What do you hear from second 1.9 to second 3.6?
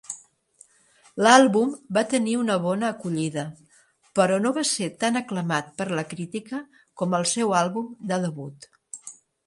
va tenir una bona acollida,